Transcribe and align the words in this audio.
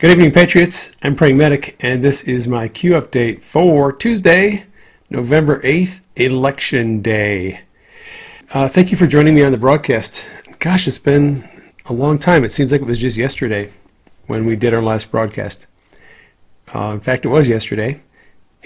Good 0.00 0.12
evening, 0.12 0.32
Patriots. 0.32 0.96
I'm 1.02 1.14
Praying 1.14 1.36
Medic, 1.36 1.76
and 1.80 2.02
this 2.02 2.24
is 2.24 2.48
my 2.48 2.68
Q 2.68 2.92
update 2.92 3.42
for 3.42 3.92
Tuesday, 3.92 4.64
November 5.10 5.60
8th, 5.60 6.00
Election 6.16 7.02
Day. 7.02 7.60
Uh, 8.54 8.66
thank 8.66 8.90
you 8.90 8.96
for 8.96 9.06
joining 9.06 9.34
me 9.34 9.44
on 9.44 9.52
the 9.52 9.58
broadcast. 9.58 10.26
Gosh, 10.58 10.88
it's 10.88 10.98
been 10.98 11.46
a 11.84 11.92
long 11.92 12.18
time. 12.18 12.44
It 12.44 12.50
seems 12.52 12.72
like 12.72 12.80
it 12.80 12.86
was 12.86 12.98
just 12.98 13.18
yesterday 13.18 13.68
when 14.26 14.46
we 14.46 14.56
did 14.56 14.72
our 14.72 14.80
last 14.80 15.10
broadcast. 15.10 15.66
Uh, 16.74 16.92
in 16.94 17.00
fact, 17.00 17.26
it 17.26 17.28
was 17.28 17.46
yesterday, 17.46 18.00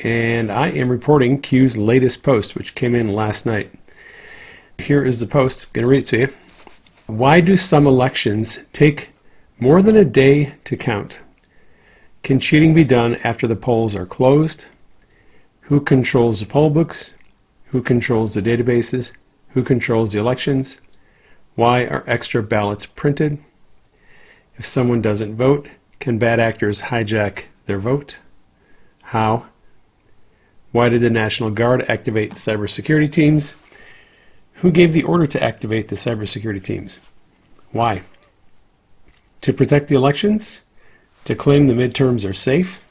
and 0.05 0.53
I 0.53 0.69
am 0.69 0.89
reporting 0.89 1.43
Q's 1.43 1.77
latest 1.77 2.23
post, 2.23 2.55
which 2.55 2.77
came 2.77 2.95
in 2.95 3.13
last 3.13 3.45
night. 3.45 3.73
Here 4.79 5.05
is 5.05 5.19
the 5.19 5.27
post. 5.27 5.67
I'm 5.67 5.73
going 5.73 5.83
to 5.83 5.89
read 5.89 6.05
it 6.05 6.07
to 6.07 6.19
you. 6.19 6.29
Why 7.09 7.41
do 7.41 7.57
some 7.57 7.89
elections 7.89 8.67
take 8.73 9.09
more 9.65 9.81
than 9.81 9.97
a 9.97 10.05
day 10.05 10.53
to 10.63 10.77
count? 10.77 11.23
Can 12.23 12.39
cheating 12.39 12.75
be 12.75 12.85
done 12.85 13.15
after 13.25 13.47
the 13.47 13.57
polls 13.57 13.97
are 13.97 14.05
closed? 14.05 14.67
Who 15.63 15.81
controls 15.81 16.41
the 16.41 16.45
poll 16.45 16.69
books? 16.69 17.15
Who 17.69 17.81
controls 17.81 18.35
the 18.35 18.43
databases? 18.43 19.17
Who 19.53 19.63
controls 19.63 20.13
the 20.13 20.19
elections? 20.19 20.83
Why 21.55 21.87
are 21.87 22.05
extra 22.07 22.43
ballots 22.43 22.85
printed? 22.85 23.39
If 24.59 24.67
someone 24.67 25.01
doesn't 25.01 25.35
vote, 25.35 25.67
can 25.99 26.19
bad 26.19 26.41
actors 26.41 26.83
hijack 26.83 27.45
their 27.65 27.79
vote? 27.79 28.19
How? 29.05 29.47
Why 30.73 30.91
did 30.91 31.01
the 31.01 31.09
National 31.09 31.49
Guard 31.49 31.87
activate 31.89 32.33
cybersecurity 32.33 33.11
teams? 33.11 33.55
Who 34.57 34.71
gave 34.71 34.93
the 34.93 35.05
order 35.05 35.27
to 35.27 35.43
activate 35.43 35.89
the 35.89 35.97
cybersecurity 35.97 36.63
teams? 36.63 37.01
Why? 37.73 38.03
To 39.45 39.53
protect 39.53 39.89
the 39.89 39.95
elections? 39.95 40.63
To 41.27 41.35
claim 41.35 41.67
the 41.67 41.75
midterms 41.75 42.27
are 42.27 42.33
safe? 42.33 42.83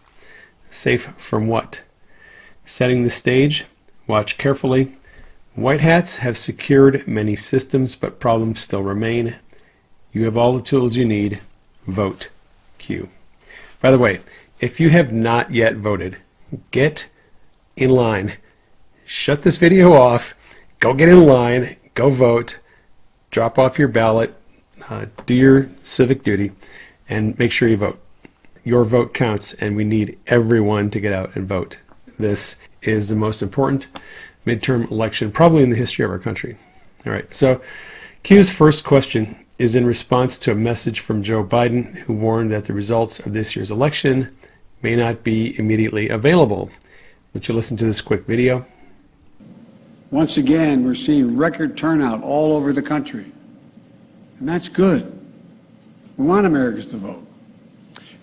Safe 0.69 1.05
from 1.17 1.47
what? 1.47 1.81
Setting 2.63 3.01
the 3.01 3.09
stage. 3.09 3.65
Watch 4.05 4.37
carefully. 4.37 4.91
White 5.55 5.81
hats 5.81 6.17
have 6.17 6.37
secured 6.37 7.07
many 7.07 7.35
systems, 7.35 7.95
but 7.95 8.19
problems 8.19 8.59
still 8.59 8.83
remain. 8.83 9.37
You 10.11 10.25
have 10.25 10.37
all 10.37 10.53
the 10.53 10.61
tools 10.61 10.95
you 10.95 11.05
need. 11.05 11.41
Vote. 11.87 12.29
Q. 12.77 13.09
By 13.81 13.89
the 13.89 13.97
way, 13.97 14.19
if 14.59 14.79
you 14.79 14.91
have 14.91 15.11
not 15.11 15.49
yet 15.49 15.77
voted, 15.77 16.17
get 16.69 17.09
in 17.75 17.89
line. 17.89 18.33
Shut 19.05 19.41
this 19.41 19.57
video 19.57 19.93
off. 19.93 20.35
Go 20.79 20.93
get 20.93 21.09
in 21.09 21.25
line. 21.25 21.77
Go 21.95 22.11
vote. 22.11 22.59
Drop 23.31 23.57
off 23.57 23.79
your 23.79 23.87
ballot. 23.87 24.35
Uh, 24.89 25.05
do 25.25 25.33
your 25.33 25.69
civic 25.83 26.23
duty 26.23 26.51
and 27.09 27.37
make 27.39 27.51
sure 27.51 27.67
you 27.69 27.77
vote 27.77 27.99
your 28.63 28.85
vote 28.85 29.13
counts, 29.13 29.53
and 29.55 29.75
we 29.75 29.83
need 29.83 30.17
everyone 30.27 30.89
to 30.89 30.99
get 30.99 31.11
out 31.11 31.35
and 31.35 31.47
vote. 31.47 31.79
This 32.17 32.55
is 32.81 33.09
the 33.09 33.15
most 33.15 33.41
important 33.41 33.87
midterm 34.45 34.89
election, 34.89 35.31
probably 35.31 35.63
in 35.63 35.69
the 35.69 35.75
history 35.75 36.05
of 36.05 36.11
our 36.11 36.19
country. 36.19 36.55
All 37.05 37.11
right, 37.11 37.33
so 37.33 37.61
Q's 38.23 38.49
first 38.49 38.85
question 38.85 39.35
is 39.59 39.75
in 39.75 39.85
response 39.85 40.37
to 40.37 40.51
a 40.51 40.55
message 40.55 41.01
from 41.01 41.21
Joe 41.21 41.43
Biden, 41.43 41.93
who 41.97 42.13
warned 42.13 42.51
that 42.51 42.65
the 42.65 42.73
results 42.73 43.19
of 43.19 43.33
this 43.33 43.53
year's 43.53 43.69
election 43.69 44.33
may 44.81 44.95
not 44.95 45.23
be 45.23 45.57
immediately 45.59 46.07
available. 46.07 46.69
Would 47.33 47.47
you 47.47 47.53
listen 47.53 47.75
to 47.77 47.85
this 47.85 48.01
quick 48.01 48.25
video? 48.25 48.65
Once 50.09 50.37
again, 50.37 50.85
we're 50.85 50.95
seeing 50.95 51.35
record 51.35 51.75
turnout 51.75 52.23
all 52.23 52.55
over 52.55 52.71
the 52.71 52.81
country. 52.81 53.32
And 54.43 54.49
that's 54.49 54.67
good. 54.67 55.09
We 56.17 56.25
want 56.25 56.45
Americans 56.45 56.87
to 56.87 56.97
vote. 56.97 57.25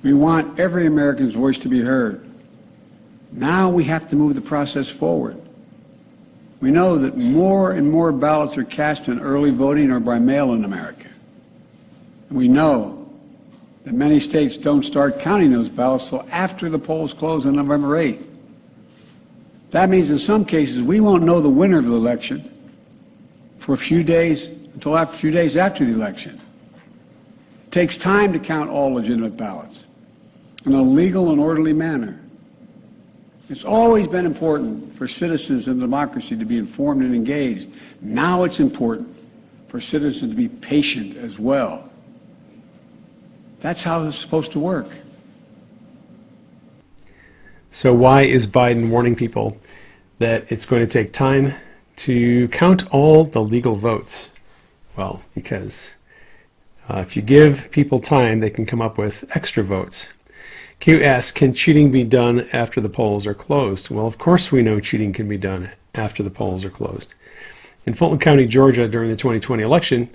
We 0.03 0.13
want 0.13 0.61
every 0.61 0.85
American's 0.85 1.33
voice 1.33 1.59
to 1.61 1.69
be 1.71 1.81
heard. 1.81 2.29
Now 3.33 3.71
we 3.71 3.85
have 3.85 4.07
to 4.11 4.17
move 4.17 4.35
the 4.35 4.43
process 4.43 4.91
forward. 4.91 5.41
We 6.61 6.71
know 6.73 6.99
that 6.99 7.17
more 7.17 7.73
and 7.73 7.91
more 7.91 8.13
ballots 8.13 8.59
are 8.59 8.65
cast 8.65 9.09
in 9.09 9.19
early 9.19 9.51
voting 9.51 9.91
or 9.91 9.99
by 9.99 10.19
mail 10.19 10.53
in 10.53 10.67
America. 10.67 11.09
And 12.29 12.37
we 12.37 12.49
know 12.49 13.11
that 13.85 13.95
many 13.95 14.19
states 14.19 14.59
don't 14.59 14.83
start 14.83 15.21
counting 15.21 15.51
those 15.51 15.71
ballots 15.71 16.13
until 16.13 16.29
after 16.31 16.69
the 16.69 16.79
polls 16.79 17.15
close 17.15 17.47
on 17.47 17.55
November 17.55 17.97
8th. 17.97 18.29
That 19.71 19.89
means 19.89 20.11
in 20.11 20.19
some 20.19 20.45
cases 20.45 20.83
we 20.83 21.01
won't 21.01 21.23
know 21.23 21.41
the 21.41 21.49
winner 21.49 21.79
of 21.79 21.87
the 21.87 21.95
election 21.95 22.47
for 23.57 23.73
a 23.73 23.79
few 23.79 24.05
days 24.05 24.60
until 24.75 24.97
a 24.97 25.07
few 25.07 25.31
days 25.31 25.57
after 25.57 25.85
the 25.85 25.93
election. 25.93 26.41
It 27.67 27.71
takes 27.71 27.99
time 27.99 28.33
to 28.33 28.39
count 28.39 28.71
all 28.71 28.95
legitimate 28.95 29.37
ballots 29.37 29.87
in 30.67 30.73
a 30.73 30.83
legal 30.83 31.31
and 31.31 31.41
orderly 31.41 31.73
manner. 31.73 32.21
It's 33.49 33.65
always 33.65 34.07
been 34.07 34.27
important 34.27 34.95
for 34.95 35.09
citizens 35.09 35.67
in 35.67 35.81
democracy 35.81 36.37
to 36.37 36.45
be 36.45 36.57
informed 36.57 37.03
and 37.03 37.15
engaged. 37.15 37.71
Now 38.01 38.45
it's 38.45 38.61
important 38.61 39.09
for 39.69 39.81
citizens 39.81 40.31
to 40.33 40.37
be 40.37 40.49
patient 40.49 41.17
as 41.17 41.39
well. 41.39 41.91
That's 43.61 43.83
how 43.83 44.05
it's 44.05 44.17
supposed 44.17 44.53
to 44.53 44.61
work. 44.61 44.89
So, 47.73 47.95
why 47.95 48.23
is 48.23 48.47
Biden 48.47 48.91
warning 48.91 49.15
people 49.15 49.57
that 50.19 50.51
it's 50.51 50.67
going 50.67 50.87
to 50.87 50.91
take 50.91 51.13
time 51.13 51.53
to 51.97 52.49
count 52.49 52.89
all 52.93 53.25
the 53.25 53.43
legal 53.43 53.75
votes? 53.75 54.30
Well, 55.01 55.23
because 55.35 55.95
uh, 56.87 56.99
if 56.99 57.17
you 57.17 57.23
give 57.23 57.71
people 57.71 58.01
time, 58.01 58.41
they 58.41 58.51
can 58.51 58.67
come 58.67 58.83
up 58.83 58.99
with 58.99 59.25
extra 59.35 59.65
votes. 59.65 60.13
Q 60.79 61.03
asks, 61.03 61.33
can 61.33 61.55
cheating 61.55 61.91
be 61.91 62.05
done 62.05 62.47
after 62.53 62.83
the 62.83 62.91
polls 62.91 63.27
are 63.27 63.33
closed? 63.33 63.89
Well, 63.89 64.07
of 64.07 64.19
course 64.19 64.53
we 64.53 64.61
know 64.61 64.79
cheating 64.79 65.15
can 65.15 65.27
be 65.27 65.39
done 65.39 65.71
after 65.95 66.23
the 66.23 66.31
polls 66.31 66.67
are 66.67 66.71
closed. 66.71 67.15
In 67.87 67.95
Fulton 67.95 68.19
County, 68.19 68.45
Georgia, 68.45 68.87
during 68.87 69.09
the 69.09 69.17
2020 69.17 69.63
election, 69.63 70.11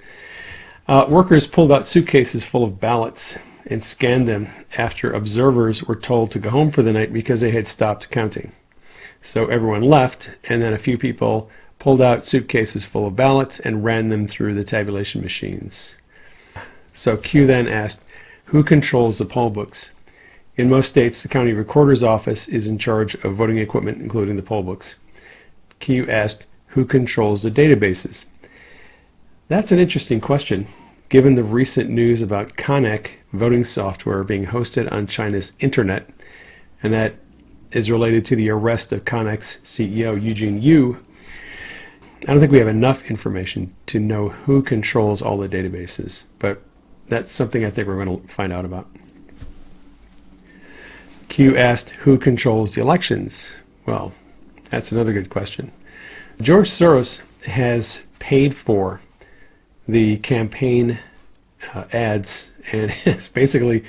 uh, 0.88 1.08
workers 1.10 1.48
pulled 1.48 1.72
out 1.72 1.88
suitcases 1.88 2.44
full 2.44 2.64
of 2.64 2.80
ballots 2.80 3.40
and 3.66 3.82
scanned 3.82 4.28
them 4.28 4.50
after 4.78 5.12
observers 5.12 5.84
were 5.84 5.96
told 5.96 6.30
to 6.30 6.38
go 6.38 6.52
home 6.52 6.70
for 6.70 6.84
the 6.84 6.94
night 6.94 7.12
because 7.12 7.42
they 7.42 7.50
had 7.50 7.68
stopped 7.68 8.12
counting. 8.12 8.52
So 9.20 9.48
everyone 9.48 9.82
left, 9.82 10.38
and 10.48 10.62
then 10.62 10.74
a 10.74 10.78
few 10.78 11.00
people 11.00 11.50
pulled 11.86 12.02
out 12.02 12.26
suitcases 12.26 12.84
full 12.84 13.06
of 13.06 13.16
ballots 13.16 13.60
and 13.60 13.84
ran 13.84 14.10
them 14.10 14.26
through 14.26 14.56
the 14.56 14.64
tabulation 14.64 15.22
machines. 15.22 15.96
So 16.94 17.16
Q 17.16 17.46
then 17.46 17.68
asked, 17.68 18.04
Who 18.46 18.64
controls 18.64 19.20
the 19.20 19.26
poll 19.26 19.52
books? 19.52 19.94
In 20.56 20.68
most 20.68 20.90
states, 20.90 21.22
the 21.22 21.28
county 21.28 21.54
recorder's 21.54 22.02
office 22.02 22.48
is 22.48 22.66
in 22.66 22.80
charge 22.80 23.14
of 23.24 23.36
voting 23.36 23.60
equipment, 23.60 24.02
including 24.02 24.36
the 24.36 24.42
poll 24.42 24.64
books. 24.64 24.96
Q 25.78 26.10
asked, 26.10 26.48
who 26.70 26.86
controls 26.86 27.44
the 27.44 27.52
databases? 27.52 28.26
That's 29.48 29.72
an 29.72 29.78
interesting 29.78 30.20
question, 30.20 30.66
given 31.10 31.36
the 31.36 31.44
recent 31.44 31.92
news 31.92 32.24
about 32.24 32.58
Konnech 32.58 33.12
voting 33.32 33.64
software 33.64 34.24
being 34.24 34.48
hosted 34.48 34.92
on 34.92 35.06
China's 35.06 35.54
internet, 35.60 36.10
and 36.82 36.92
that 36.94 37.14
is 37.74 37.92
related 37.92 38.26
to 38.26 38.36
the 38.36 38.50
arrest 38.50 38.92
of 38.92 39.06
Konnech's 39.06 39.58
CEO, 39.58 40.20
Eugene 40.20 40.64
Yu. 40.64 41.05
I 42.28 42.32
don't 42.32 42.40
think 42.40 42.52
we 42.52 42.58
have 42.58 42.68
enough 42.68 43.10
information 43.12 43.76
to 43.86 44.00
know 44.00 44.30
who 44.30 44.64
controls 44.64 45.22
all 45.22 45.38
the 45.38 45.48
databases, 45.48 46.24
but 46.40 46.60
that's 47.08 47.32
something 47.32 47.64
I 47.64 47.70
think 47.70 47.88
we're 47.88 48.04
going 48.04 48.20
to 48.20 48.28
find 48.28 48.52
out 48.52 48.66
about. 48.66 48.88
Q 51.30 51.56
asked, 51.56 51.92
Who 51.92 52.18
controls 52.18 52.74
the 52.74 52.82
elections? 52.82 53.54
Well, 53.86 54.12
that's 54.72 54.92
another 54.92 55.14
good 55.14 55.30
question. 55.30 55.72
George 56.42 56.68
Soros 56.68 57.22
has 57.46 58.04
paid 58.18 58.56
for 58.56 59.02
the 59.88 60.18
campaign 60.18 60.98
uh, 61.76 61.84
ads 61.94 62.52
and 62.72 62.90
has 63.06 63.28
basically 63.28 63.86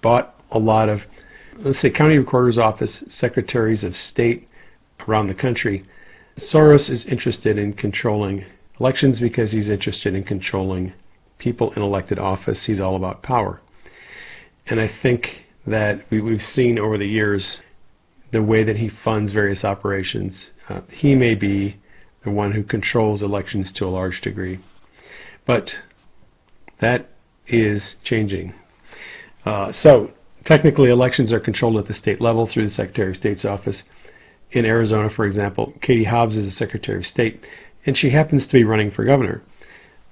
bought 0.00 0.40
a 0.52 0.60
lot 0.60 0.88
of, 0.88 1.08
let's 1.56 1.78
say, 1.78 1.90
county 1.90 2.18
recorder's 2.18 2.58
office, 2.58 3.02
secretaries 3.08 3.82
of 3.82 3.96
state 3.96 4.46
around 5.08 5.26
the 5.26 5.34
country. 5.34 5.82
Soros 6.36 6.90
is 6.90 7.04
interested 7.06 7.58
in 7.58 7.72
controlling 7.72 8.44
elections 8.78 9.20
because 9.20 9.52
he's 9.52 9.68
interested 9.68 10.14
in 10.14 10.24
controlling 10.24 10.92
people 11.38 11.72
in 11.72 11.82
elected 11.82 12.18
office. 12.18 12.66
He's 12.66 12.80
all 12.80 12.96
about 12.96 13.22
power. 13.22 13.60
And 14.66 14.80
I 14.80 14.86
think 14.86 15.46
that 15.66 16.04
we, 16.10 16.18
have 16.30 16.42
seen 16.42 16.78
over 16.78 16.96
the 16.96 17.08
years 17.08 17.62
the 18.30 18.42
way 18.42 18.62
that 18.62 18.76
he 18.76 18.88
funds 18.88 19.32
various 19.32 19.64
operations. 19.64 20.50
Uh, 20.68 20.80
he 20.90 21.14
may 21.14 21.34
be 21.34 21.76
the 22.22 22.30
one 22.30 22.52
who 22.52 22.62
controls 22.62 23.22
elections 23.22 23.72
to 23.72 23.86
a 23.86 23.88
large 23.88 24.20
degree. 24.20 24.58
But 25.44 25.82
that 26.78 27.08
is 27.46 27.96
changing. 28.02 28.54
Uh, 29.44 29.72
so, 29.72 30.12
technically, 30.44 30.90
elections 30.90 31.32
are 31.32 31.40
controlled 31.40 31.78
at 31.78 31.86
the 31.86 31.94
state 31.94 32.20
level 32.20 32.46
through 32.46 32.64
the 32.64 32.70
Secretary 32.70 33.10
of 33.10 33.16
State's 33.16 33.44
office. 33.44 33.84
In 34.52 34.64
Arizona, 34.64 35.08
for 35.08 35.24
example, 35.24 35.74
Katie 35.80 36.04
Hobbs 36.04 36.36
is 36.36 36.44
the 36.44 36.50
Secretary 36.50 36.98
of 36.98 37.06
State, 37.06 37.46
and 37.86 37.96
she 37.96 38.10
happens 38.10 38.46
to 38.46 38.54
be 38.54 38.64
running 38.64 38.90
for 38.90 39.04
governor. 39.04 39.42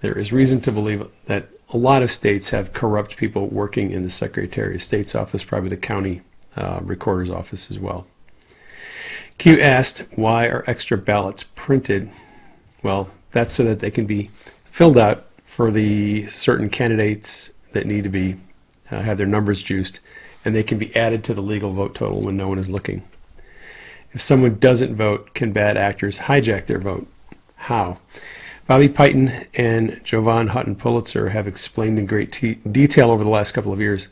There 0.00 0.16
is 0.16 0.32
reason 0.32 0.60
to 0.62 0.72
believe 0.72 1.06
that 1.26 1.48
a 1.70 1.76
lot 1.76 2.02
of 2.02 2.10
states 2.10 2.50
have 2.50 2.72
corrupt 2.72 3.16
people 3.16 3.48
working 3.48 3.90
in 3.90 4.04
the 4.04 4.10
Secretary 4.10 4.76
of 4.76 4.82
State's 4.82 5.14
office, 5.14 5.44
probably 5.44 5.70
the 5.70 5.76
county 5.76 6.22
uh, 6.56 6.80
recorder's 6.82 7.30
office 7.30 7.70
as 7.70 7.78
well. 7.78 8.06
Q 9.38 9.60
asked, 9.60 10.04
why 10.16 10.46
are 10.46 10.64
extra 10.66 10.96
ballots 10.96 11.44
printed? 11.54 12.10
Well, 12.82 13.10
that's 13.32 13.54
so 13.54 13.64
that 13.64 13.80
they 13.80 13.90
can 13.90 14.06
be 14.06 14.30
filled 14.64 14.98
out 14.98 15.26
for 15.44 15.70
the 15.70 16.26
certain 16.26 16.70
candidates 16.70 17.52
that 17.72 17.86
need 17.86 18.04
to 18.04 18.10
be 18.10 18.36
uh, 18.90 19.00
have 19.00 19.18
their 19.18 19.26
numbers 19.26 19.62
juiced, 19.62 20.00
and 20.44 20.54
they 20.54 20.62
can 20.62 20.78
be 20.78 20.94
added 20.96 21.24
to 21.24 21.34
the 21.34 21.42
legal 21.42 21.70
vote 21.72 21.94
total 21.94 22.20
when 22.22 22.36
no 22.36 22.48
one 22.48 22.58
is 22.58 22.70
looking. 22.70 23.02
If 24.12 24.20
someone 24.20 24.58
doesn't 24.58 24.94
vote, 24.94 25.34
can 25.34 25.52
bad 25.52 25.76
actors 25.76 26.18
hijack 26.18 26.66
their 26.66 26.78
vote? 26.78 27.06
How? 27.56 27.98
Bobby 28.66 28.88
Piton 28.88 29.46
and 29.54 30.00
Jovan 30.04 30.48
Hutton 30.48 30.76
Pulitzer 30.76 31.30
have 31.30 31.48
explained 31.48 31.98
in 31.98 32.06
great 32.06 32.32
te- 32.32 32.58
detail 32.70 33.10
over 33.10 33.24
the 33.24 33.30
last 33.30 33.52
couple 33.52 33.72
of 33.72 33.80
years 33.80 34.08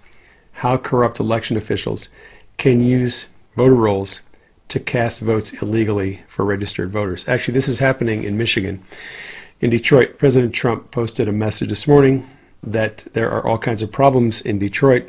how 0.53 0.77
corrupt 0.77 1.21
election 1.21 1.57
officials 1.57 2.09
can 2.57 2.81
use 2.81 3.27
voter 3.55 3.75
rolls 3.75 4.23
to 4.69 4.81
cast 4.81 5.21
votes 5.21 5.53
illegally 5.63 6.23
for 6.29 6.45
registered 6.45 6.91
voters. 6.91 7.29
Actually, 7.29 7.55
this 7.55 7.69
is 7.69 7.79
happening 7.79 8.25
in 8.25 8.37
Michigan. 8.37 8.83
In 9.61 9.71
Detroit, 9.71 10.19
President 10.19 10.55
Trump 10.55 10.91
posted 10.91 11.29
a 11.29 11.33
message 11.33 11.69
this 11.69 11.87
morning 11.87 12.27
that 12.63 13.07
there 13.13 13.31
are 13.31 13.47
all 13.47 13.59
kinds 13.59 13.83
of 13.83 13.93
problems 13.93 14.41
in 14.41 14.59
Detroit 14.59 15.09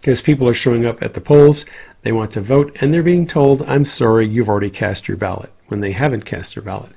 because 0.00 0.22
people 0.22 0.48
are 0.48 0.54
showing 0.54 0.86
up 0.86 1.02
at 1.02 1.14
the 1.14 1.20
polls, 1.20 1.66
they 2.02 2.12
want 2.12 2.30
to 2.32 2.40
vote, 2.40 2.76
and 2.80 2.92
they're 2.92 3.02
being 3.02 3.26
told, 3.26 3.62
I'm 3.62 3.84
sorry, 3.84 4.26
you've 4.26 4.48
already 4.48 4.70
cast 4.70 5.08
your 5.08 5.16
ballot, 5.16 5.52
when 5.68 5.80
they 5.80 5.92
haven't 5.92 6.24
cast 6.24 6.54
their 6.54 6.64
ballot. 6.64 6.92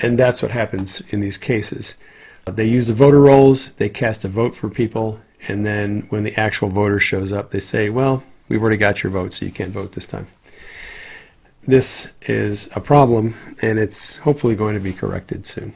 And 0.00 0.18
that's 0.18 0.42
what 0.42 0.50
happens 0.50 1.02
in 1.10 1.20
these 1.20 1.36
cases. 1.36 1.98
They 2.46 2.64
use 2.64 2.88
the 2.88 2.94
voter 2.94 3.20
rolls, 3.20 3.72
they 3.72 3.88
cast 3.88 4.24
a 4.24 4.28
vote 4.28 4.56
for 4.56 4.68
people, 4.68 5.20
and 5.46 5.66
then 5.66 6.06
when 6.08 6.24
the 6.24 6.38
actual 6.40 6.68
voter 6.68 6.98
shows 6.98 7.32
up, 7.32 7.50
they 7.50 7.60
say, 7.60 7.90
Well, 7.90 8.24
we've 8.48 8.60
already 8.60 8.78
got 8.78 9.02
your 9.02 9.12
vote, 9.12 9.32
so 9.32 9.44
you 9.44 9.52
can't 9.52 9.72
vote 9.72 9.92
this 9.92 10.06
time. 10.06 10.26
This 11.64 12.12
is 12.22 12.68
a 12.74 12.80
problem, 12.80 13.34
and 13.60 13.78
it's 13.78 14.16
hopefully 14.18 14.56
going 14.56 14.74
to 14.74 14.80
be 14.80 14.92
corrected 14.92 15.46
soon. 15.46 15.74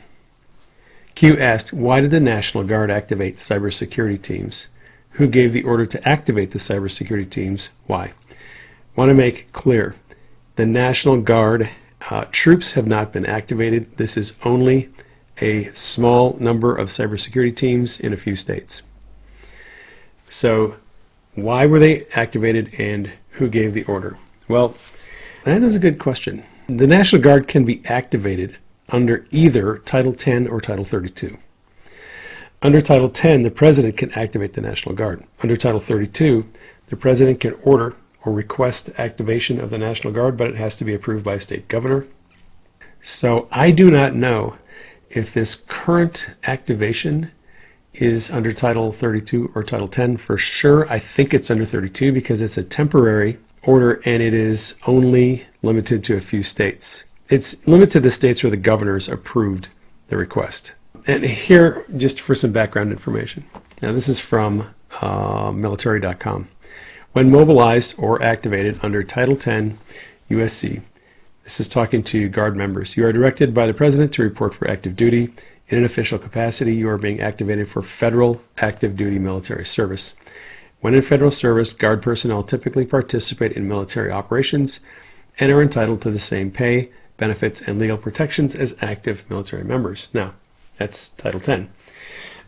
Q 1.14 1.38
asked, 1.38 1.73
Why 1.73 2.00
did 2.00 2.11
the 2.11 2.20
National 2.20 2.64
Guard 2.64 2.91
activate 2.91 3.37
cybersecurity 3.37 4.20
teams? 4.20 4.69
Who 5.17 5.29
gave 5.29 5.55
the 5.55 5.65
order 5.65 5.87
to 5.87 6.09
activate 6.09 6.51
the 6.51 6.59
cybersecurity 6.59 7.31
teams? 7.31 7.71
Why? 7.87 8.13
Want 8.95 9.09
to 9.09 9.15
make 9.15 9.51
clear 9.53 9.95
the 10.57 10.67
National 10.67 11.21
Guard 11.23 11.71
uh, 12.11 12.27
troops 12.31 12.73
have 12.73 12.87
not 12.87 13.13
been 13.13 13.25
activated. 13.25 13.97
This 13.97 14.19
is 14.19 14.37
only 14.45 14.91
a 15.41 15.65
small 15.73 16.37
number 16.39 16.77
of 16.77 16.89
cybersecurity 16.89 17.57
teams 17.57 17.99
in 17.99 18.13
a 18.13 18.17
few 18.19 18.37
states. 18.37 18.83
So, 20.29 20.77
why 21.35 21.65
were 21.65 21.79
they 21.79 22.07
activated 22.15 22.75
and 22.79 23.11
who 23.31 23.49
gave 23.49 23.73
the 23.73 23.85
order? 23.85 24.19
Well, 24.49 24.75
that 25.45 25.63
is 25.63 25.77
a 25.77 25.81
good 25.81 25.99
question. 25.99 26.43
The 26.67 26.87
National 26.87 27.23
Guard 27.23 27.49
can 27.49 27.65
be 27.65 27.83
activated 27.87 28.59
under 28.91 29.27
either 29.31 29.79
Title 29.79 30.13
10 30.13 30.47
or 30.47 30.61
Title 30.61 30.85
32. 30.85 31.39
Under 32.67 32.81
Title 32.81 33.09
10, 33.09 33.43
the 33.43 33.51
President 33.53 33.97
can 33.97 34.11
activate 34.15 34.55
the 34.55 34.61
National 34.61 34.93
Guard. 34.93 35.23
Under 35.41 35.57
Title 35.57 35.79
32, 35.79 36.45
the 36.89 36.97
President 36.97 37.39
can 37.39 37.53
order 37.63 37.95
or 38.25 38.33
request 38.33 38.91
activation 38.99 39.61
of 39.61 39.71
the 39.71 39.79
National 39.79 40.13
Guard, 40.13 40.37
but 40.37 40.51
it 40.51 40.57
has 40.57 40.75
to 40.75 40.85
be 40.85 40.93
approved 40.93 41.25
by 41.25 41.35
a 41.35 41.41
state 41.41 41.69
governor. 41.69 42.09
So 43.01 43.47
I 43.53 43.71
do 43.71 43.89
not 43.89 44.17
know 44.17 44.57
if 45.11 45.33
this 45.33 45.55
current 45.69 46.27
activation 46.43 47.31
is 47.95 48.33
under 48.33 48.53
Title 48.53 48.91
32 48.91 49.53
or 49.55 49.63
Title 49.63 49.87
10 49.87 50.17
for 50.17 50.37
sure. 50.37 50.91
I 50.91 50.99
think 50.99 51.33
it's 51.33 51.53
under 51.53 51.65
32 51.65 52.11
because 52.11 52.41
it's 52.41 52.59
a 52.59 52.65
temporary 52.65 53.39
order 53.63 54.03
and 54.05 54.21
it 54.21 54.35
is 54.35 54.77
only 54.89 55.47
limited 55.63 56.03
to 56.03 56.17
a 56.17 56.21
few 56.21 56.43
states. 56.43 57.05
It's 57.29 57.65
limited 57.69 57.93
to 57.93 58.01
the 58.01 58.11
states 58.11 58.43
where 58.43 58.51
the 58.51 58.57
governors 58.57 59.09
approved 59.09 59.69
the 60.09 60.17
request. 60.17 60.75
And 61.06 61.25
here, 61.25 61.85
just 61.97 62.20
for 62.20 62.35
some 62.35 62.53
background 62.53 62.91
information. 62.91 63.44
Now, 63.81 63.93
this 63.93 64.08
is 64.08 64.19
from 64.19 64.75
uh, 65.00 65.53
military.com. 65.53 66.49
When 67.12 67.31
mobilized 67.31 67.94
or 67.99 68.20
activated 68.23 68.81
under 68.82 69.03
Title 69.03 69.37
10 69.37 69.79
USC, 70.31 70.82
this 71.44 71.61
is 71.61 71.69
talking 71.69 72.03
to 72.05 72.29
Guard 72.29 72.56
members. 72.56 72.97
You 72.97 73.06
are 73.06 73.12
directed 73.12 73.55
by 73.55 73.67
the 73.67 73.75
President 73.75 74.12
to 74.14 74.23
report 74.23 74.53
for 74.53 74.69
active 74.69 74.97
duty. 74.97 75.32
In 75.69 75.79
an 75.79 75.85
official 75.85 76.19
capacity, 76.19 76.75
you 76.75 76.88
are 76.88 76.99
being 76.99 77.20
activated 77.20 77.69
for 77.69 77.82
federal 77.82 78.41
active 78.58 78.97
duty 78.97 79.19
military 79.19 79.64
service. 79.64 80.14
When 80.81 80.94
in 80.94 81.03
federal 81.03 81.31
service, 81.31 81.73
Guard 81.73 82.03
personnel 82.03 82.43
typically 82.43 82.85
participate 82.85 83.53
in 83.53 83.69
military 83.69 84.11
operations 84.11 84.81
and 85.38 85.53
are 85.53 85.62
entitled 85.62 86.03
to 86.03 86.11
the 86.11 86.19
same 86.19 86.50
pay, 86.50 86.91
benefits, 87.17 87.61
and 87.61 87.79
legal 87.79 87.97
protections 87.97 88.56
as 88.56 88.76
active 88.81 89.29
military 89.31 89.64
members. 89.64 90.08
Now, 90.12 90.35
that's 90.76 91.11
Title 91.11 91.40
10. 91.40 91.70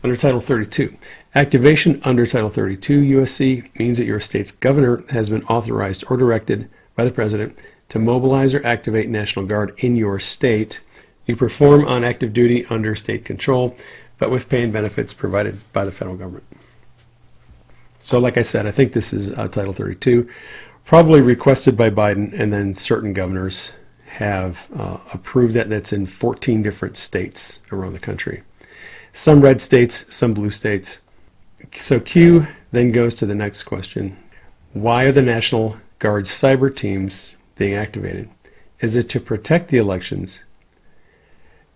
Under 0.03 0.15
Title 0.15 0.39
32, 0.39 0.95
activation 1.35 2.01
under 2.03 2.25
Title 2.25 2.49
32 2.49 3.01
USC 3.17 3.77
means 3.77 3.97
that 3.97 4.05
your 4.05 4.19
state's 4.19 4.51
governor 4.51 5.03
has 5.09 5.29
been 5.29 5.43
authorized 5.43 6.03
or 6.09 6.17
directed 6.17 6.69
by 6.95 7.03
the 7.03 7.11
President 7.11 7.57
to 7.89 7.99
mobilize 7.99 8.53
or 8.53 8.65
activate 8.65 9.09
National 9.09 9.45
Guard 9.45 9.73
in 9.79 9.95
your 9.95 10.19
state. 10.19 10.81
You 11.25 11.35
perform 11.35 11.85
on 11.85 12.03
active 12.03 12.33
duty 12.33 12.65
under 12.67 12.95
state 12.95 13.25
control, 13.25 13.75
but 14.17 14.31
with 14.31 14.49
pay 14.49 14.63
and 14.63 14.71
benefits 14.71 15.13
provided 15.13 15.59
by 15.73 15.85
the 15.85 15.91
federal 15.91 16.15
government. 16.15 16.45
So, 17.99 18.19
like 18.19 18.37
I 18.37 18.41
said, 18.41 18.65
I 18.65 18.71
think 18.71 18.93
this 18.93 19.11
is 19.11 19.31
uh, 19.31 19.47
Title 19.49 19.73
32, 19.73 20.29
probably 20.85 21.21
requested 21.21 21.75
by 21.75 21.89
Biden, 21.89 22.31
and 22.33 22.53
then 22.53 22.73
certain 22.73 23.11
governors 23.11 23.73
have 24.09 24.67
uh, 24.75 24.97
approved 25.13 25.53
that. 25.53 25.69
That's 25.69 25.93
in 25.93 26.05
14 26.05 26.61
different 26.61 26.97
states 26.97 27.61
around 27.71 27.93
the 27.93 27.99
country. 27.99 28.43
Some 29.11 29.41
red 29.41 29.61
states, 29.61 30.13
some 30.13 30.33
blue 30.33 30.49
states. 30.49 31.01
So, 31.71 31.99
Q 31.99 32.47
then 32.71 32.91
goes 32.91 33.15
to 33.15 33.25
the 33.25 33.35
next 33.35 33.63
question 33.63 34.17
Why 34.73 35.03
are 35.03 35.11
the 35.11 35.21
National 35.21 35.77
Guard 35.99 36.25
cyber 36.25 36.75
teams 36.75 37.35
being 37.55 37.73
activated? 37.73 38.29
Is 38.79 38.95
it 38.95 39.09
to 39.09 39.19
protect 39.19 39.69
the 39.69 39.77
elections? 39.77 40.43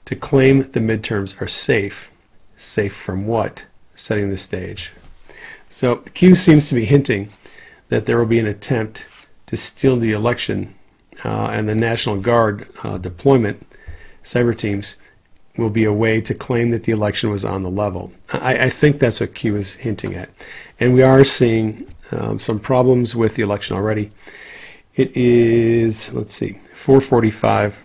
To 0.05 0.15
claim 0.15 0.61
the 0.61 0.79
midterms 0.79 1.41
are 1.41 1.47
safe? 1.47 2.11
Safe 2.55 2.95
from 2.95 3.27
what? 3.27 3.65
Setting 3.95 4.29
the 4.29 4.37
stage. 4.37 4.91
So 5.69 5.97
Q 5.97 6.35
seems 6.35 6.69
to 6.69 6.75
be 6.75 6.85
hinting 6.85 7.29
that 7.89 8.05
there 8.05 8.17
will 8.17 8.25
be 8.25 8.39
an 8.39 8.47
attempt 8.47 9.05
to 9.47 9.57
steal 9.57 9.97
the 9.97 10.11
election, 10.11 10.75
uh, 11.23 11.47
and 11.47 11.67
the 11.67 11.75
National 11.75 12.17
Guard 12.17 12.67
uh, 12.83 12.97
deployment, 12.97 13.65
cyber 14.23 14.57
teams, 14.57 14.97
will 15.57 15.69
be 15.69 15.83
a 15.83 15.93
way 15.93 16.19
to 16.21 16.33
claim 16.33 16.71
that 16.71 16.83
the 16.83 16.91
election 16.91 17.29
was 17.29 17.45
on 17.45 17.61
the 17.61 17.69
level. 17.69 18.11
I, 18.31 18.65
I 18.65 18.69
think 18.69 18.99
that's 18.99 19.19
what 19.19 19.35
Q 19.35 19.55
is 19.55 19.75
hinting 19.75 20.15
at. 20.15 20.29
And 20.79 20.93
we 20.93 21.03
are 21.03 21.23
seeing 21.23 21.87
um, 22.11 22.39
some 22.39 22.59
problems 22.59 23.15
with 23.15 23.35
the 23.35 23.43
election 23.43 23.75
already. 23.75 24.11
It 24.95 25.15
is, 25.15 26.13
let's 26.13 26.33
see, 26.33 26.53
445 26.73 27.83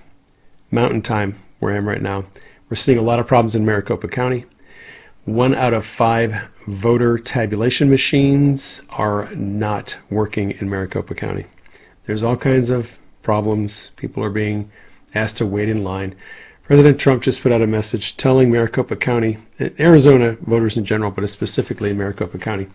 Mountain 0.70 1.02
Time, 1.02 1.38
where 1.58 1.72
I 1.72 1.76
am 1.76 1.88
right 1.88 2.02
now. 2.02 2.24
We're 2.68 2.76
seeing 2.76 2.98
a 2.98 3.02
lot 3.02 3.18
of 3.18 3.26
problems 3.26 3.54
in 3.54 3.64
Maricopa 3.64 4.08
County. 4.08 4.44
One 5.24 5.54
out 5.54 5.74
of 5.74 5.84
five 5.84 6.50
voter 6.66 7.18
tabulation 7.18 7.90
machines 7.90 8.82
are 8.90 9.34
not 9.34 9.98
working 10.10 10.52
in 10.52 10.68
Maricopa 10.68 11.14
County. 11.14 11.46
There's 12.06 12.22
all 12.22 12.36
kinds 12.36 12.70
of 12.70 12.98
problems. 13.22 13.90
People 13.96 14.22
are 14.24 14.30
being 14.30 14.70
asked 15.14 15.38
to 15.38 15.46
wait 15.46 15.68
in 15.68 15.84
line. 15.84 16.14
President 16.64 17.00
Trump 17.00 17.22
just 17.22 17.42
put 17.42 17.50
out 17.50 17.62
a 17.62 17.66
message 17.66 18.16
telling 18.16 18.50
Maricopa 18.50 18.94
County, 18.96 19.38
Arizona 19.80 20.32
voters 20.32 20.76
in 20.76 20.84
general, 20.84 21.10
but 21.10 21.26
specifically 21.28 21.90
in 21.90 21.96
Maricopa 21.96 22.38
County, 22.38 22.68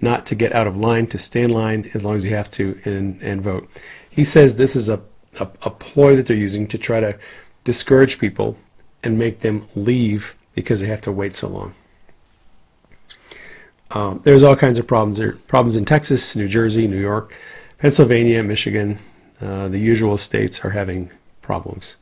not 0.00 0.26
to 0.26 0.34
get 0.34 0.52
out 0.52 0.66
of 0.66 0.76
line, 0.76 1.06
to 1.06 1.18
stay 1.18 1.42
in 1.42 1.50
line 1.50 1.88
as 1.94 2.04
long 2.04 2.16
as 2.16 2.24
you 2.24 2.34
have 2.34 2.50
to 2.52 2.78
and, 2.84 3.22
and 3.22 3.40
vote. 3.40 3.68
He 4.10 4.24
says 4.24 4.56
this 4.56 4.74
is 4.74 4.88
a, 4.88 5.00
a, 5.38 5.48
a 5.62 5.70
ploy 5.70 6.16
that 6.16 6.26
they're 6.26 6.36
using 6.36 6.66
to 6.68 6.78
try 6.78 6.98
to 7.00 7.16
discourage 7.62 8.18
people 8.18 8.56
and 9.04 9.16
make 9.16 9.40
them 9.40 9.66
leave 9.76 10.34
because 10.54 10.80
they 10.80 10.88
have 10.88 11.02
to 11.02 11.12
wait 11.12 11.36
so 11.36 11.48
long. 11.48 11.74
Um, 13.92 14.20
there's 14.24 14.42
all 14.42 14.56
kinds 14.56 14.78
of 14.78 14.86
problems. 14.86 15.18
There 15.18 15.32
problems 15.32 15.76
in 15.76 15.84
Texas, 15.84 16.34
New 16.34 16.48
Jersey, 16.48 16.88
New 16.88 17.00
York, 17.00 17.32
Pennsylvania, 17.78 18.42
Michigan. 18.42 18.98
Uh, 19.40 19.68
the 19.68 19.78
usual 19.78 20.16
states 20.16 20.64
are 20.64 20.70
having 20.70 21.10
problems. 21.42 21.96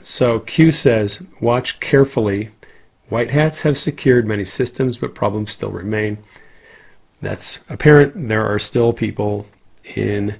So 0.00 0.40
Q 0.40 0.72
says, 0.72 1.24
watch 1.40 1.80
carefully. 1.80 2.50
White 3.08 3.30
hats 3.30 3.62
have 3.62 3.76
secured 3.76 4.26
many 4.26 4.44
systems, 4.44 4.96
but 4.96 5.14
problems 5.14 5.52
still 5.52 5.70
remain. 5.70 6.18
That's 7.20 7.60
apparent. 7.68 8.28
There 8.28 8.44
are 8.44 8.58
still 8.58 8.92
people 8.92 9.46
in 9.94 10.36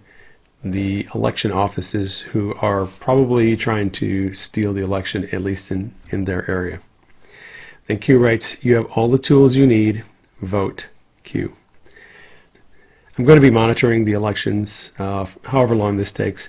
the 0.64 1.06
election 1.14 1.52
offices 1.52 2.20
who 2.20 2.54
are 2.54 2.86
probably 2.86 3.56
trying 3.56 3.90
to 3.90 4.32
steal 4.32 4.72
the 4.72 4.82
election, 4.82 5.28
at 5.32 5.42
least 5.42 5.70
in, 5.70 5.94
in 6.10 6.24
their 6.24 6.48
area. 6.50 6.80
Then 7.86 7.98
Q 7.98 8.18
writes, 8.18 8.64
You 8.64 8.76
have 8.76 8.86
all 8.92 9.08
the 9.08 9.18
tools 9.18 9.56
you 9.56 9.66
need. 9.66 10.04
Vote 10.40 10.88
Q. 11.24 11.54
I'm 13.18 13.24
going 13.24 13.36
to 13.36 13.42
be 13.42 13.50
monitoring 13.50 14.06
the 14.06 14.12
elections, 14.12 14.94
uh, 14.98 15.26
however 15.44 15.76
long 15.76 15.98
this 15.98 16.12
takes. 16.12 16.48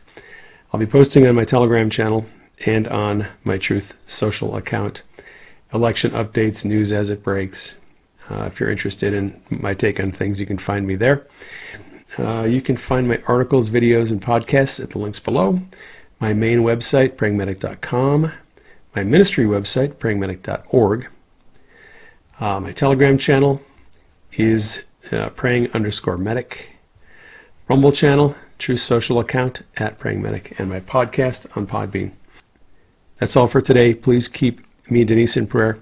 I'll 0.72 0.80
be 0.80 0.86
posting 0.86 1.28
on 1.28 1.36
my 1.36 1.44
Telegram 1.44 1.90
channel 1.90 2.26
and 2.66 2.88
on 2.88 3.28
my 3.44 3.58
Truth 3.58 3.98
Social 4.08 4.56
account 4.56 5.04
election 5.74 6.12
updates, 6.12 6.64
news 6.64 6.94
as 6.94 7.10
it 7.10 7.22
breaks. 7.22 7.78
Uh, 8.30 8.46
if 8.46 8.60
you're 8.60 8.70
interested 8.70 9.14
in 9.14 9.42
my 9.50 9.74
take 9.74 10.00
on 10.00 10.12
things, 10.12 10.40
you 10.40 10.46
can 10.46 10.58
find 10.58 10.88
me 10.88 10.96
there. 10.96 11.28
Uh, 12.18 12.44
you 12.44 12.62
can 12.62 12.78
find 12.78 13.08
my 13.08 13.22
articles, 13.28 13.70
videos, 13.70 14.12
and 14.12 14.22
podcasts 14.22 14.82
at 14.82 14.92
the 14.92 15.00
links 15.00 15.20
below. 15.20 15.60
My 16.20 16.32
main 16.32 16.60
website, 16.60 17.16
prayingmedic.com. 17.16 18.32
My 18.96 19.04
ministry 19.04 19.46
website, 19.46 19.96
prayingmedic.org. 19.96 21.08
Uh, 22.40 22.60
my 22.60 22.72
Telegram 22.72 23.18
channel 23.18 23.62
is 24.34 24.86
uh, 25.12 25.30
praying 25.30 25.72
underscore 25.72 26.18
medic. 26.18 26.70
Rumble 27.68 27.92
channel, 27.92 28.36
Truth 28.58 28.82
Social 28.82 29.20
account 29.20 29.62
at 29.78 30.00
Praying 30.00 30.22
Medic, 30.22 30.60
and 30.60 30.70
my 30.70 30.80
podcast 30.80 31.56
on 31.58 31.66
Podbean. 31.66 32.12
That's 33.18 33.36
all 33.36 33.48
for 33.48 33.62
today. 33.62 33.94
Please 33.94 34.28
keep 34.28 34.62
me 34.90 35.02
and 35.02 35.08
Denise 35.08 35.38
in 35.38 35.48
prayer. 35.48 35.80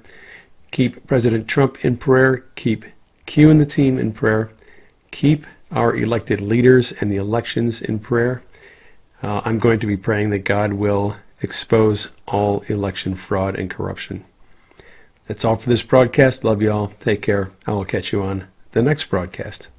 Keep 0.71 1.07
President 1.07 1.47
Trump 1.47 1.83
in 1.83 1.97
prayer. 1.97 2.45
Keep 2.55 2.85
Q 3.25 3.49
and 3.49 3.59
the 3.59 3.65
team 3.65 3.97
in 3.97 4.13
prayer. 4.13 4.51
Keep 5.11 5.45
our 5.71 5.95
elected 5.95 6.41
leaders 6.41 6.91
and 6.93 7.11
the 7.11 7.17
elections 7.17 7.81
in 7.81 7.99
prayer. 7.99 8.41
Uh, 9.23 9.41
I'm 9.45 9.59
going 9.59 9.79
to 9.79 9.87
be 9.87 9.97
praying 9.97 10.29
that 10.31 10.39
God 10.39 10.73
will 10.73 11.17
expose 11.41 12.11
all 12.27 12.61
election 12.67 13.15
fraud 13.15 13.55
and 13.55 13.69
corruption. 13.69 14.23
That's 15.27 15.45
all 15.45 15.55
for 15.55 15.69
this 15.69 15.83
broadcast. 15.83 16.43
Love 16.43 16.61
you 16.61 16.71
all. 16.71 16.87
Take 16.99 17.21
care. 17.21 17.51
I 17.65 17.71
will 17.71 17.85
catch 17.85 18.11
you 18.11 18.21
on 18.21 18.47
the 18.71 18.81
next 18.81 19.05
broadcast. 19.05 19.69